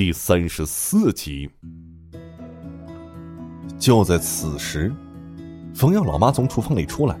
[0.00, 1.50] 第三十四集。
[3.78, 4.90] 就在此时，
[5.74, 7.20] 冯耀老妈从厨房里出来，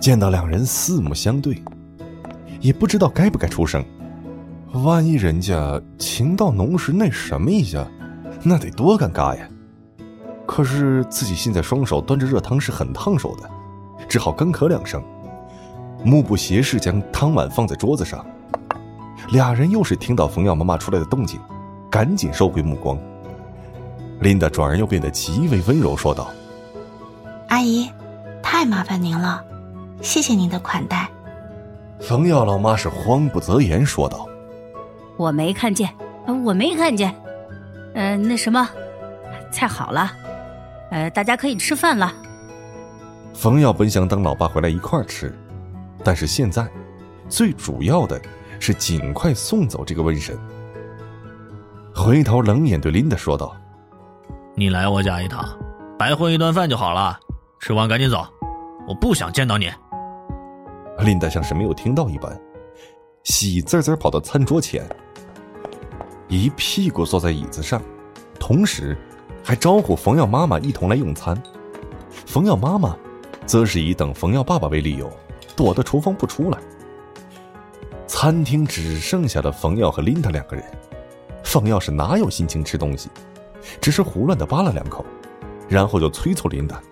[0.00, 1.62] 见到两人四目相对，
[2.60, 3.84] 也不知道该不该出声。
[4.72, 7.86] 万一人家情到浓时那什么一下，
[8.42, 9.48] 那得多尴尬呀！
[10.44, 13.48] 可是自己现在双手端着热汤是很烫手的，
[14.08, 15.00] 只好干咳两声，
[16.04, 18.26] 目不斜视将汤碗放在桌子上。
[19.30, 21.38] 俩人又是听到冯耀妈妈出来的动静，
[21.96, 22.98] 赶紧收回目光。
[24.20, 26.30] 琳达转而又变得极为温柔，说道
[27.48, 27.90] ：“阿姨，
[28.42, 29.42] 太麻烦您了，
[30.02, 31.08] 谢谢您的款待。”
[31.98, 34.28] 冯耀老妈是慌不择言，说道
[35.16, 35.88] ：“我没看见，
[36.44, 37.14] 我没看见。
[37.94, 38.68] 嗯，那什么，
[39.50, 40.12] 菜好了，
[40.90, 42.12] 呃，大家可以吃饭了。”
[43.32, 45.34] 冯耀本想等老爸回来一块儿吃，
[46.04, 46.68] 但是现在，
[47.26, 48.20] 最主要的
[48.60, 50.38] 是尽快送走这个瘟神。
[51.96, 53.56] 回头冷眼对琳达说道。
[54.54, 55.42] 你来我家一趟，
[55.98, 57.18] 白混一顿饭就好了。
[57.58, 58.22] 吃完赶紧走，
[58.86, 59.70] 我不想见到你。
[60.98, 62.38] 琳达像是没有听到一般，
[63.24, 64.86] 喜滋滋跑到餐桌前，
[66.28, 67.80] 一屁股坐在椅子上，
[68.38, 68.94] 同时
[69.42, 71.42] 还招呼冯耀妈妈一同来用餐。
[72.10, 72.94] 冯耀妈妈
[73.46, 75.10] 则是以等冯耀爸爸为理由，
[75.56, 76.58] 躲到厨房不出来。
[78.06, 80.64] 餐厅只剩下了冯耀和琳达两个人，
[81.56, 83.08] 冯耀是哪有心情吃东西？
[83.80, 85.02] 只是胡乱的扒了两口，
[85.70, 86.82] 然后就催促琳达，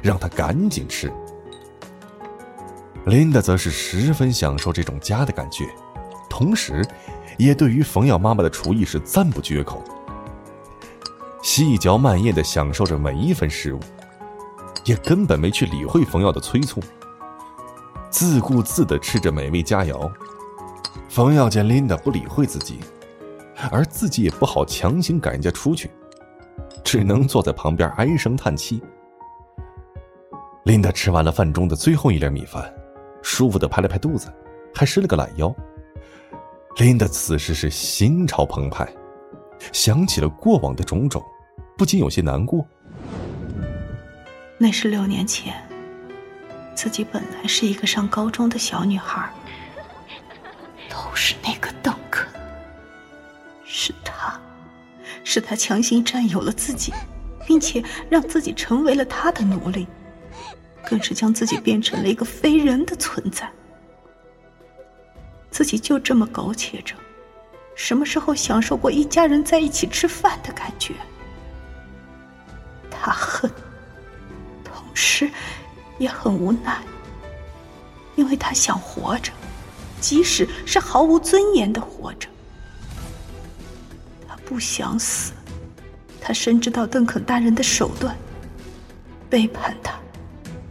[0.00, 1.12] 让她赶紧吃。
[3.06, 5.64] 琳达则是十分享受这种家的感觉，
[6.30, 6.86] 同时，
[7.36, 9.82] 也对于冯耀妈妈的厨艺是赞不绝口。
[11.42, 13.80] 细嚼慢咽的享受着每一份食物，
[14.84, 16.80] 也根本没去理会冯耀的催促，
[18.08, 20.08] 自顾自的吃着美味佳肴。
[21.08, 22.78] 冯耀见琳达不理会自己，
[23.70, 25.90] 而自己也不好强行赶人家出去。
[26.84, 28.82] 只能坐在旁边唉声叹气。
[30.64, 32.72] 琳达吃完了饭中的最后一粒米饭，
[33.22, 34.32] 舒服的拍了拍肚子，
[34.74, 35.54] 还伸了个懒腰。
[36.76, 38.86] 琳达此时是心潮澎湃，
[39.72, 41.22] 想起了过往的种种，
[41.76, 42.66] 不禁有些难过。
[44.58, 45.54] 那是六年前，
[46.74, 49.32] 自己本来是一个上高中的小女孩，
[50.88, 51.71] 都是那个
[55.32, 56.92] 是他强行占有了自己，
[57.46, 59.86] 并且让自己成为了他的奴隶，
[60.84, 63.50] 更是将自己变成了一个非人的存在。
[65.50, 66.94] 自己就这么苟且着，
[67.74, 70.92] 什么时候享受过一家人在一起吃饭的感觉？
[72.90, 73.50] 他恨，
[74.62, 75.30] 同时
[75.96, 76.78] 也很无奈，
[78.16, 79.32] 因为他想活着，
[79.98, 82.28] 即使是毫无尊严的活着。
[84.52, 85.32] 不想死，
[86.20, 88.14] 他深知道邓肯大人的手段，
[89.30, 89.94] 背叛他，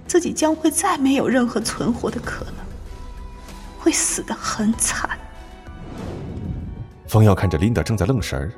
[0.06, 2.54] 自己将会再没有任何存活的可能，
[3.80, 5.10] 会死得很惨。
[7.08, 8.54] 方耀看着琳达正在愣神儿，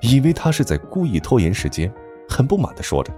[0.00, 1.92] 以为他是在故意拖延时间，
[2.28, 3.12] 很不满的说着：“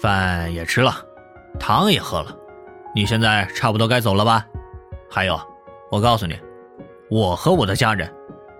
[0.00, 0.96] 饭也吃了，
[1.60, 2.34] 汤也喝了，
[2.94, 4.46] 你现在差不多该走了吧？
[5.10, 5.38] 还有，
[5.90, 6.40] 我告诉你，
[7.10, 8.10] 我和我的家人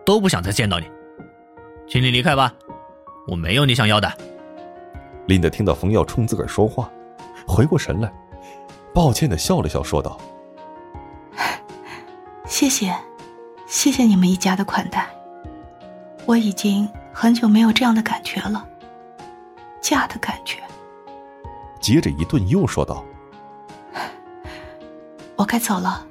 [0.04, 0.86] 都不想再见到你。”
[1.88, 2.52] 请你离开吧，
[3.26, 4.12] 我没有你想要的。
[5.26, 6.90] 琳达听到冯耀冲自个儿说话，
[7.46, 8.12] 回过神来，
[8.92, 10.18] 抱歉的笑了笑，说道
[12.44, 12.94] ：“谢谢，
[13.66, 15.08] 谢谢你们一家的款待。
[16.26, 18.68] 我已经很久没有这样的感觉了，
[19.80, 20.58] 家的感觉。”
[21.80, 23.02] 接着一顿又说道
[25.36, 26.06] ：“我该走了。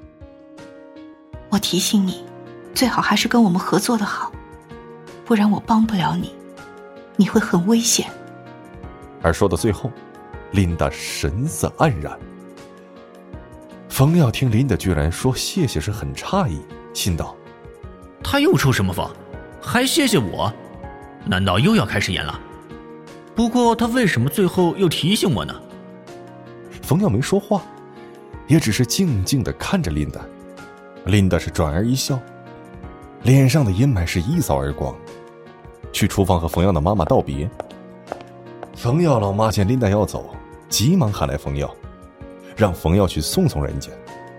[1.50, 2.26] 我提醒你，
[2.74, 4.32] 最好还是跟我们合作的好。”
[5.28, 6.34] 不然我帮不了你，
[7.18, 8.08] 你会很危险。
[9.22, 9.92] 而说到最后，
[10.52, 12.18] 琳达神色黯然。
[13.90, 16.62] 冯耀听琳达居然说谢谢，是很诧异，
[16.94, 17.36] 心道：
[18.24, 19.06] 他又出什么风，
[19.62, 20.52] 还谢谢我？
[21.26, 22.40] 难道又要开始演了？
[23.36, 25.54] 不过他为什么最后又提醒我呢？
[26.82, 27.64] 冯耀没说话，
[28.48, 30.22] 也只是静静的看着琳达。
[31.04, 32.18] 琳达是转而一笑，
[33.24, 34.96] 脸上的阴霾是一扫而光。
[35.98, 37.50] 去厨房和冯耀的妈妈道别。
[38.76, 40.30] 冯耀老妈见琳达要走，
[40.70, 41.76] 急忙喊来冯耀，
[42.56, 43.90] 让冯耀去送送人家。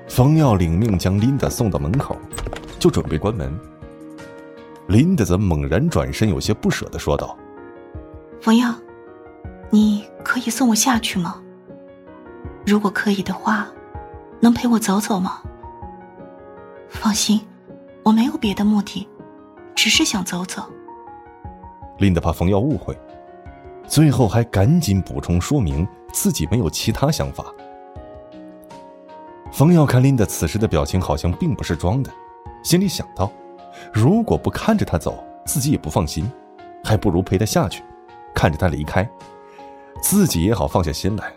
[0.08, 2.16] 冯耀领命将琳达送到门口，
[2.78, 3.52] 就准备关门。
[4.86, 7.36] 琳达则猛然转身，有些不舍的说道
[8.40, 8.72] ：“冯耀，
[9.68, 11.42] 你可以送我下去吗？
[12.64, 13.66] 如果可以的话，
[14.38, 15.40] 能陪我走走吗？
[16.88, 17.40] 放心，
[18.04, 19.08] 我没有别的目的。”
[19.74, 20.62] 只是想走走。
[21.98, 22.96] 琳达怕冯耀误会，
[23.86, 27.44] 最后还赶紧补充说明自己没有其他想法。
[29.50, 32.10] 冯耀看琳达此时的表情好像并不是装的，
[32.62, 33.30] 心里想到，
[33.92, 36.30] 如果不看着他走，自己也不放心，
[36.84, 37.82] 还不如陪他下去，
[38.32, 39.08] 看着他离开，
[40.00, 41.32] 自己也好放下心来，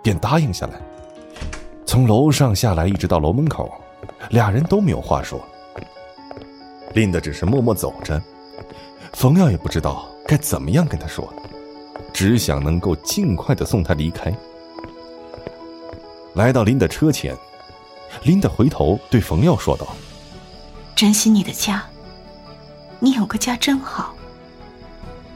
[0.00, 0.74] 便答应下来。
[1.84, 3.72] 从楼上下来，一直到楼门口，
[4.30, 5.40] 俩人都没有话说。
[6.94, 8.22] 琳达只是默默走着。
[9.12, 11.32] 冯耀也不知道该怎么样跟他说，
[12.12, 14.32] 只想能够尽快的送他离开。
[16.34, 17.36] 来到林的车前，
[18.24, 19.86] 林的回头对冯耀说道
[20.96, 21.84] ：“珍惜你的家，
[22.98, 24.14] 你有个家真好。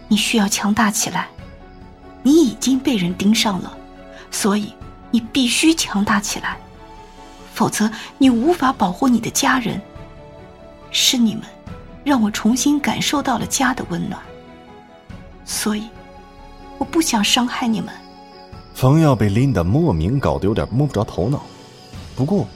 [0.08, 1.28] 你需要强大起来，
[2.22, 3.76] 你已经被人盯上了，
[4.30, 4.72] 所以
[5.10, 6.56] 你必须强大起来，
[7.52, 9.80] 否则你无法保护你的家人。
[10.90, 11.44] 是你们。”
[12.06, 14.22] 让我重新感受到了家的温暖，
[15.44, 15.88] 所以
[16.78, 17.92] 我不想伤害你们。
[18.74, 21.42] 冯耀被琳达莫名搞得有点摸不着头脑，
[22.14, 22.46] 不过，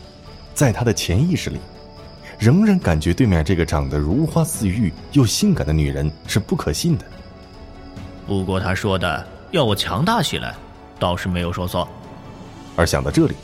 [0.55, 1.58] 在他的潜意识里，
[2.38, 7.05] 仍然感觉对面这个长得如花似玉又性感的女人是不可信的。
[8.29, 10.55] 不过他说的要我强大起来，
[10.97, 11.88] 倒是没有说错。
[12.76, 13.35] 而想到这里，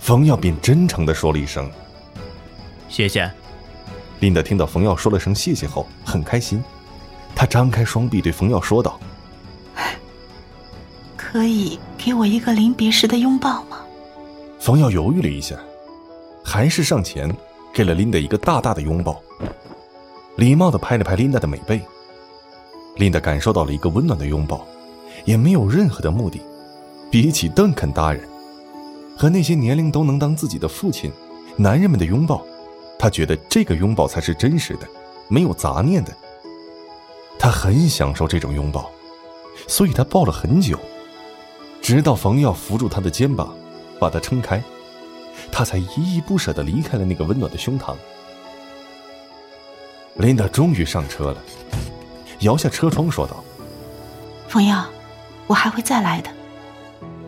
[0.00, 1.70] 冯耀便真诚的说了一声
[2.88, 3.30] ：“谢谢。”
[4.22, 6.62] 琳达听到冯耀说了声谢谢后，很开心。
[7.34, 9.00] 她张开双臂对冯耀说道
[11.18, 13.78] ：“可以给我一个临别时的拥抱吗？”
[14.60, 15.56] 冯耀犹豫了一下，
[16.44, 17.28] 还是上前
[17.74, 19.20] 给了琳达一个大大的拥抱，
[20.36, 21.82] 礼貌的拍了拍琳达的美背。
[22.94, 24.64] 琳达感受到了一个温暖的拥抱，
[25.24, 26.40] 也没有任何的目的。
[27.10, 28.22] 比起邓肯大人
[29.18, 31.10] 和那些年龄都能当自己的父亲
[31.56, 32.46] 男人们的拥抱。
[33.02, 34.86] 他觉得这个拥抱才是真实的，
[35.26, 36.16] 没有杂念的。
[37.36, 38.88] 他很享受这种拥抱，
[39.66, 40.78] 所以他抱了很久，
[41.82, 43.52] 直到冯耀扶住他的肩膀，
[43.98, 44.62] 把他撑开，
[45.50, 47.96] 他才依依不舍的离开了那个温暖的胸膛。
[50.14, 51.42] 琳达终于上车了，
[52.42, 53.42] 摇下车窗说道
[54.46, 54.86] ：“冯耀，
[55.48, 56.30] 我还会再来的，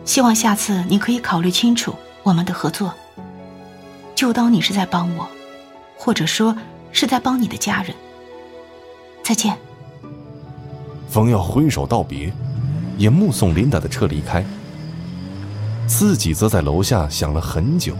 [0.05, 1.93] 希望下次你可以考虑清楚
[2.23, 2.93] 我们的合作，
[4.15, 5.27] 就当你是在帮我。”
[5.97, 6.55] 或者说
[6.91, 7.95] 是在帮你的家人。
[9.23, 9.57] 再见。
[11.09, 12.31] 冯耀挥手道别，
[12.97, 14.45] 也目送琳达的车离开，
[15.87, 17.95] 自己则在楼下想了很久。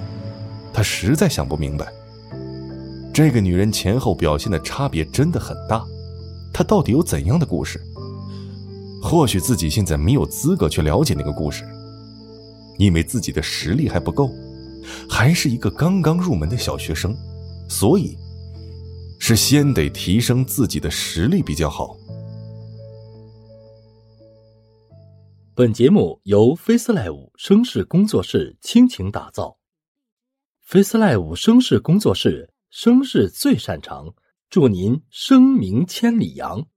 [0.74, 1.88] 他实在想不明白，
[3.14, 5.86] 这个女人前后表现的差别真的很大，
[6.52, 7.82] 她到底有怎样的故事？
[9.02, 11.64] 或许自己现在没有资格去了解那个故事，
[12.78, 14.30] 因为自己的实力还不够，
[15.10, 17.16] 还是一个刚刚入门的小学生。
[17.68, 18.18] 所以，
[19.20, 21.98] 是先得提升自己的实力比较好。
[25.54, 29.58] 本节目由 FaceLive 声势工作室倾情打造
[30.68, 34.14] ，FaceLive 声势工作室声势最擅长，
[34.50, 36.68] 祝您声名千里扬。